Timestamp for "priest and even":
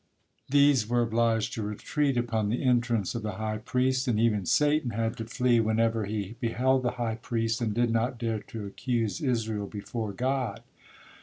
3.59-4.47